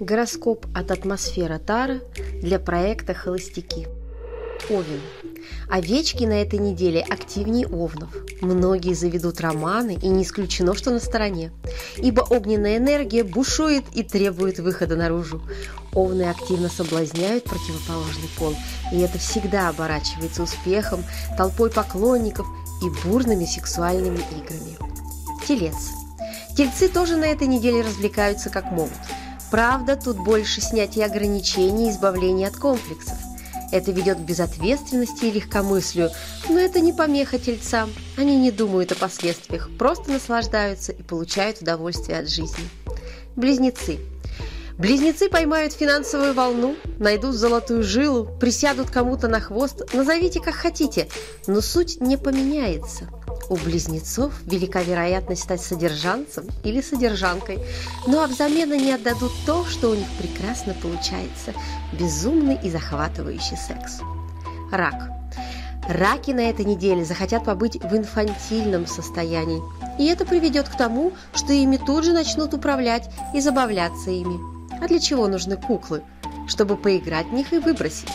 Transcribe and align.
Гороскоп 0.00 0.64
от 0.74 0.90
атмосфера 0.90 1.58
Тара 1.58 2.00
для 2.40 2.58
проекта 2.58 3.12
«Холостяки». 3.12 3.86
Овен. 4.70 5.00
Овечки 5.68 6.24
на 6.24 6.40
этой 6.40 6.58
неделе 6.58 7.02
активнее 7.02 7.66
овнов. 7.66 8.08
Многие 8.40 8.94
заведут 8.94 9.42
романы, 9.42 9.98
и 10.00 10.08
не 10.08 10.22
исключено, 10.22 10.74
что 10.74 10.90
на 10.90 11.00
стороне. 11.00 11.52
Ибо 11.98 12.22
огненная 12.22 12.78
энергия 12.78 13.24
бушует 13.24 13.84
и 13.92 14.02
требует 14.02 14.58
выхода 14.58 14.96
наружу. 14.96 15.42
Овны 15.92 16.22
активно 16.30 16.70
соблазняют 16.70 17.44
противоположный 17.44 18.30
пол, 18.38 18.54
и 18.92 19.00
это 19.00 19.18
всегда 19.18 19.68
оборачивается 19.68 20.42
успехом, 20.42 21.04
толпой 21.36 21.70
поклонников 21.70 22.46
и 22.82 23.06
бурными 23.06 23.44
сексуальными 23.44 24.20
играми. 24.30 24.78
Телец. 25.46 25.90
Тельцы 26.56 26.88
тоже 26.88 27.16
на 27.16 27.26
этой 27.26 27.48
неделе 27.48 27.82
развлекаются 27.82 28.48
как 28.48 28.72
могут– 28.72 28.92
Правда, 29.50 29.96
тут 29.96 30.16
больше 30.18 30.60
снятия 30.60 31.06
ограничений 31.06 31.88
и 31.88 31.90
избавления 31.90 32.46
от 32.46 32.56
комплексов. 32.56 33.18
Это 33.72 33.90
ведет 33.92 34.18
к 34.18 34.22
безответственности 34.22 35.26
и 35.26 35.30
легкомыслию, 35.32 36.10
но 36.48 36.58
это 36.58 36.80
не 36.80 36.92
помеха 36.92 37.38
тельцам. 37.38 37.92
Они 38.16 38.36
не 38.36 38.50
думают 38.50 38.92
о 38.92 38.96
последствиях, 38.96 39.68
просто 39.76 40.10
наслаждаются 40.10 40.92
и 40.92 41.02
получают 41.02 41.60
удовольствие 41.60 42.18
от 42.18 42.28
жизни. 42.28 42.68
Близнецы. 43.36 43.98
Близнецы 44.78 45.28
поймают 45.28 45.72
финансовую 45.72 46.32
волну, 46.32 46.74
найдут 46.98 47.34
золотую 47.34 47.82
жилу, 47.82 48.28
присядут 48.40 48.90
кому-то 48.90 49.28
на 49.28 49.40
хвост, 49.40 49.92
назовите 49.92 50.40
как 50.40 50.54
хотите, 50.54 51.08
но 51.46 51.60
суть 51.60 52.00
не 52.00 52.16
поменяется– 52.16 53.08
у 53.50 53.56
близнецов 53.56 54.32
велика 54.46 54.80
вероятность 54.80 55.42
стать 55.42 55.60
содержанцем 55.60 56.46
или 56.64 56.80
содержанкой, 56.80 57.58
ну 58.06 58.22
а 58.22 58.28
взамен 58.28 58.72
они 58.72 58.92
отдадут 58.92 59.32
то, 59.44 59.66
что 59.66 59.90
у 59.90 59.94
них 59.94 60.06
прекрасно 60.18 60.72
получается– 60.80 61.52
безумный 61.92 62.58
и 62.62 62.70
захватывающий 62.70 63.56
секс. 63.56 64.00
Рак. 64.70 65.10
Раки 65.88 66.30
на 66.30 66.48
этой 66.48 66.64
неделе 66.64 67.04
захотят 67.04 67.44
побыть 67.44 67.74
в 67.82 67.96
инфантильном 67.96 68.86
состоянии, 68.86 69.60
и 69.98 70.06
это 70.06 70.24
приведет 70.24 70.68
к 70.68 70.76
тому, 70.76 71.12
что 71.34 71.52
ими 71.52 71.76
тут 71.76 72.04
же 72.04 72.12
начнут 72.12 72.54
управлять 72.54 73.10
и 73.34 73.40
забавляться 73.40 74.10
ими. 74.10 74.38
А 74.80 74.86
для 74.86 75.00
чего 75.00 75.26
нужны 75.26 75.56
куклы? 75.56 76.02
Чтобы 76.46 76.76
поиграть 76.76 77.26
в 77.26 77.32
них 77.32 77.52
и 77.52 77.58
выбросить, 77.58 78.08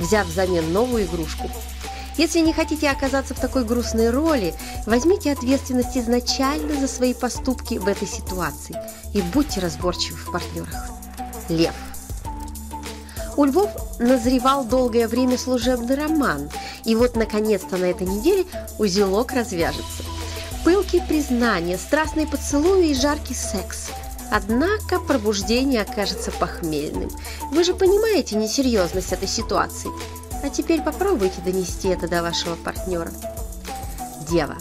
взяв 0.00 0.26
взамен 0.26 0.72
новую 0.72 1.04
игрушку– 1.04 1.48
если 2.16 2.40
не 2.40 2.52
хотите 2.52 2.90
оказаться 2.90 3.34
в 3.34 3.40
такой 3.40 3.64
грустной 3.64 4.10
роли, 4.10 4.54
возьмите 4.86 5.32
ответственность 5.32 5.96
изначально 5.96 6.78
за 6.78 6.88
свои 6.88 7.14
поступки 7.14 7.78
в 7.78 7.88
этой 7.88 8.06
ситуации 8.06 8.76
и 9.14 9.22
будьте 9.22 9.60
разборчивы 9.60 10.18
в 10.18 10.30
партнерах. 10.30 10.90
Лев. 11.48 11.74
У 13.36 13.44
львов 13.44 13.70
назревал 13.98 14.64
долгое 14.64 15.08
время 15.08 15.38
служебный 15.38 15.94
роман, 15.96 16.50
и 16.84 16.94
вот 16.94 17.16
наконец-то 17.16 17.78
на 17.78 17.86
этой 17.86 18.06
неделе 18.06 18.44
узелок 18.78 19.32
развяжется. 19.32 20.02
Пылкие 20.64 21.02
признания, 21.02 21.78
страстные 21.78 22.26
поцелуи 22.26 22.88
и 22.88 22.94
жаркий 22.94 23.34
секс. 23.34 23.88
Однако 24.30 25.00
пробуждение 25.00 25.82
окажется 25.82 26.30
похмельным. 26.30 27.10
Вы 27.50 27.64
же 27.64 27.74
понимаете 27.74 28.36
несерьезность 28.36 29.12
этой 29.12 29.28
ситуации– 29.28 29.90
а 30.42 30.50
теперь 30.50 30.82
попробуйте 30.82 31.40
донести 31.44 31.88
это 31.88 32.08
до 32.08 32.22
вашего 32.22 32.56
партнера. 32.56 33.10
Дева. 34.28 34.56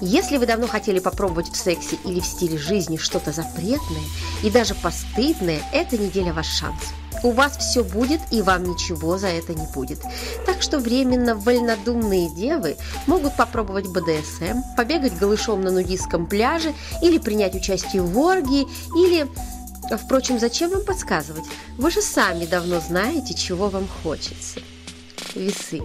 Если 0.00 0.36
вы 0.36 0.46
давно 0.46 0.66
хотели 0.66 0.98
попробовать 0.98 1.48
в 1.48 1.56
сексе 1.56 1.96
или 2.04 2.20
в 2.20 2.26
стиле 2.26 2.58
жизни 2.58 2.96
что-то 2.96 3.32
запретное 3.32 4.02
и 4.42 4.50
даже 4.50 4.74
постыдное, 4.74 5.62
эта 5.72 5.96
неделя 5.96 6.32
ваш 6.34 6.46
шанс. 6.46 6.92
У 7.22 7.30
вас 7.30 7.56
все 7.56 7.82
будет, 7.82 8.20
и 8.30 8.42
вам 8.42 8.64
ничего 8.64 9.16
за 9.16 9.28
это 9.28 9.54
не 9.54 9.66
будет. 9.72 10.00
Так 10.44 10.60
что 10.60 10.78
временно 10.78 11.34
вольнодумные 11.34 12.28
девы 12.28 12.76
могут 13.06 13.36
попробовать 13.36 13.86
БДСМ, 13.86 14.76
побегать 14.76 15.18
голышом 15.18 15.62
на 15.62 15.70
нудистском 15.70 16.26
пляже 16.26 16.74
или 17.02 17.16
принять 17.16 17.54
участие 17.54 18.02
в 18.02 18.18
оргии, 18.18 18.68
или... 18.94 19.26
Впрочем, 20.04 20.38
зачем 20.38 20.70
вам 20.70 20.84
подсказывать? 20.84 21.44
Вы 21.78 21.90
же 21.90 22.02
сами 22.02 22.44
давно 22.44 22.80
знаете, 22.80 23.34
чего 23.34 23.68
вам 23.68 23.88
хочется 24.02 24.60
весы. 25.36 25.82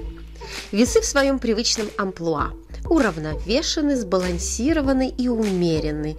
Весы 0.71 1.01
в 1.01 1.05
своем 1.05 1.39
привычном 1.39 1.87
амплуа. 1.97 2.53
Уравновешены, 2.89 3.95
сбалансированы 3.95 5.09
и 5.09 5.27
умерены. 5.27 6.17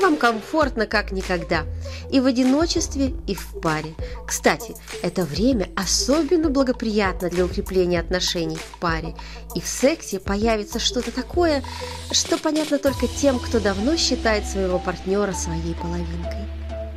Вам 0.00 0.16
комфортно 0.16 0.86
как 0.86 1.10
никогда. 1.10 1.64
И 2.10 2.20
в 2.20 2.26
одиночестве, 2.26 3.14
и 3.26 3.34
в 3.34 3.60
паре. 3.60 3.94
Кстати, 4.26 4.74
это 5.02 5.24
время 5.24 5.68
особенно 5.74 6.50
благоприятно 6.50 7.30
для 7.30 7.44
укрепления 7.44 8.00
отношений 8.00 8.56
в 8.56 8.78
паре. 8.78 9.16
И 9.54 9.60
в 9.60 9.66
сексе 9.66 10.20
появится 10.20 10.78
что-то 10.78 11.10
такое, 11.10 11.64
что 12.12 12.38
понятно 12.38 12.78
только 12.78 13.08
тем, 13.08 13.38
кто 13.38 13.58
давно 13.58 13.96
считает 13.96 14.46
своего 14.46 14.78
партнера 14.78 15.32
своей 15.32 15.74
половинкой. 15.74 16.48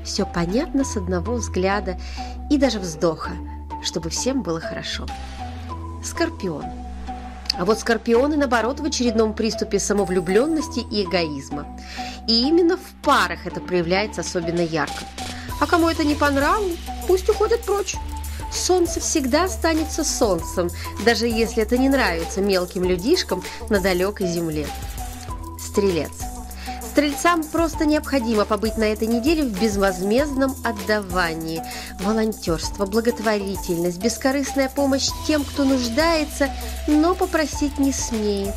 Все 0.05 0.25
понятно 0.25 0.85
с 0.85 0.95
одного 0.95 1.33
взгляда 1.33 1.99
и 2.49 2.57
даже 2.57 2.79
вздоха, 2.79 3.31
чтобы 3.83 4.09
всем 4.09 4.41
было 4.41 4.61
хорошо. 4.61 5.05
Скорпион. 6.07 6.63
А 7.57 7.65
вот 7.65 7.79
скорпионы, 7.79 8.37
наоборот, 8.37 8.79
в 8.79 8.85
очередном 8.85 9.33
приступе 9.33 9.77
самовлюбленности 9.77 10.79
и 10.79 11.03
эгоизма. 11.03 11.67
И 12.27 12.47
именно 12.47 12.77
в 12.77 13.03
парах 13.03 13.45
это 13.45 13.59
проявляется 13.59 14.21
особенно 14.21 14.61
ярко. 14.61 15.03
А 15.59 15.65
кому 15.65 15.89
это 15.89 16.03
не 16.03 16.15
по 16.15 16.29
нраву, 16.29 16.69
пусть 17.07 17.27
уходят 17.29 17.63
прочь. 17.63 17.95
Солнце 18.51 19.01
всегда 19.01 19.45
останется 19.45 20.03
солнцем, 20.05 20.69
даже 21.03 21.27
если 21.27 21.61
это 21.61 21.77
не 21.77 21.89
нравится 21.89 22.41
мелким 22.41 22.85
людишкам 22.85 23.43
на 23.69 23.81
далекой 23.81 24.27
земле. 24.27 24.65
Стрелец. 25.59 26.26
Стрельцам 26.97 27.43
просто 27.43 27.85
необходимо 27.85 28.43
побыть 28.43 28.75
на 28.75 28.85
этой 28.85 29.07
неделе 29.07 29.43
в 29.43 29.61
безвозмездном 29.61 30.55
отдавании. 30.63 31.61
Волонтерство, 31.99 32.87
благотворительность, 32.87 33.99
бескорыстная 33.99 34.67
помощь 34.67 35.09
тем, 35.27 35.43
кто 35.43 35.63
нуждается, 35.63 36.49
но 36.87 37.13
попросить 37.13 37.77
не 37.77 37.93
смеет. 37.93 38.55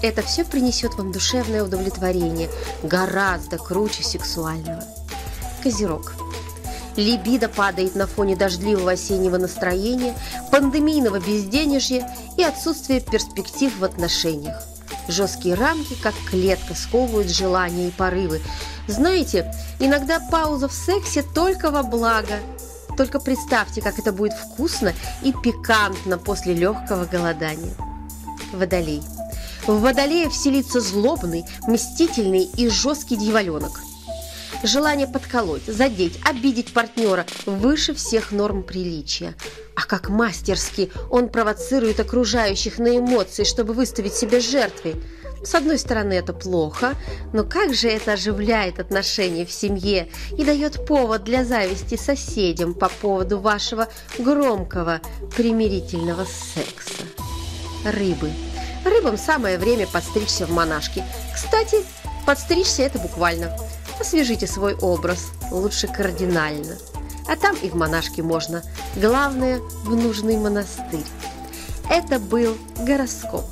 Это 0.00 0.22
все 0.22 0.44
принесет 0.44 0.94
вам 0.94 1.10
душевное 1.10 1.64
удовлетворение, 1.64 2.48
гораздо 2.84 3.58
круче 3.58 4.04
сексуального. 4.04 4.84
Козерог. 5.64 6.14
Либидо 6.94 7.48
падает 7.48 7.96
на 7.96 8.06
фоне 8.06 8.36
дождливого 8.36 8.92
осеннего 8.92 9.38
настроения, 9.38 10.14
пандемийного 10.52 11.18
безденежья 11.18 12.08
и 12.36 12.44
отсутствия 12.44 13.00
перспектив 13.00 13.76
в 13.76 13.82
отношениях. 13.82 14.71
Жесткие 15.08 15.54
рамки, 15.54 15.94
как 15.94 16.14
клетка, 16.30 16.74
сковывают 16.74 17.28
желания 17.28 17.88
и 17.88 17.90
порывы. 17.90 18.40
Знаете, 18.86 19.52
иногда 19.78 20.20
пауза 20.20 20.68
в 20.68 20.72
сексе 20.72 21.22
только 21.22 21.70
во 21.70 21.82
благо. 21.82 22.38
Только 22.96 23.18
представьте, 23.18 23.80
как 23.80 23.98
это 23.98 24.12
будет 24.12 24.34
вкусно 24.34 24.92
и 25.22 25.32
пикантно 25.32 26.18
после 26.18 26.54
легкого 26.54 27.04
голодания. 27.04 27.74
Водолей. 28.52 29.02
В 29.66 29.80
водолея 29.80 30.28
вселится 30.28 30.80
злобный, 30.80 31.44
мстительный 31.66 32.44
и 32.44 32.68
жесткий 32.68 33.16
дьяволенок– 33.16 33.80
желание 34.62 35.06
подколоть, 35.06 35.66
задеть, 35.66 36.18
обидеть 36.24 36.72
партнера 36.72 37.26
выше 37.46 37.94
всех 37.94 38.32
норм 38.32 38.62
приличия. 38.62 39.34
А 39.74 39.82
как 39.84 40.08
мастерски 40.08 40.90
он 41.10 41.28
провоцирует 41.28 42.00
окружающих 42.00 42.78
на 42.78 42.98
эмоции, 42.98 43.44
чтобы 43.44 43.72
выставить 43.72 44.14
себя 44.14 44.40
жертвой. 44.40 44.96
С 45.44 45.54
одной 45.56 45.78
стороны, 45.78 46.12
это 46.12 46.32
плохо, 46.32 46.94
но 47.32 47.42
как 47.42 47.74
же 47.74 47.88
это 47.88 48.12
оживляет 48.12 48.78
отношения 48.78 49.44
в 49.44 49.50
семье 49.50 50.08
и 50.38 50.44
дает 50.44 50.86
повод 50.86 51.24
для 51.24 51.44
зависти 51.44 51.96
соседям 51.96 52.74
по 52.74 52.88
поводу 52.88 53.40
вашего 53.40 53.88
громкого 54.18 55.00
примирительного 55.36 56.24
секса. 56.24 57.02
Рыбы. 57.84 58.30
Рыбам 58.84 59.18
самое 59.18 59.58
время 59.58 59.88
подстричься 59.88 60.46
в 60.46 60.50
монашки. 60.50 61.02
Кстати, 61.34 61.78
подстричься 62.24 62.82
это 62.82 63.00
буквально– 63.00 63.56
Освежите 64.02 64.48
свой 64.48 64.74
образ, 64.74 65.28
лучше 65.52 65.86
кардинально. 65.86 66.76
А 67.28 67.36
там 67.36 67.54
и 67.62 67.70
в 67.70 67.76
монашке 67.76 68.20
можно. 68.24 68.64
Главное, 68.96 69.60
в 69.84 69.94
нужный 69.94 70.36
монастырь. 70.36 71.04
Это 71.88 72.18
был 72.18 72.58
гороскоп. 72.80 73.44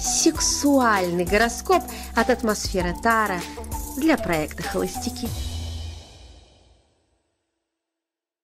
Сексуальный 0.00 1.26
гороскоп 1.26 1.82
от 2.16 2.30
атмосферы 2.30 2.96
Тара 3.02 3.38
для 3.98 4.16
проекта 4.16 4.62
«Холостяки». 4.62 5.28